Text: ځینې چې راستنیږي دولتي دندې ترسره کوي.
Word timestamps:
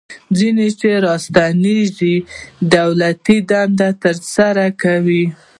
ځینې 0.37 0.67
چې 0.79 0.89
راستنیږي 1.05 2.15
دولتي 2.75 3.37
دندې 3.49 3.89
ترسره 4.03 4.65
کوي. 4.81 5.23